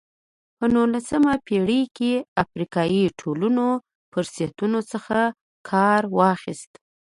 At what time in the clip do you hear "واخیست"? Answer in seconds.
6.17-6.71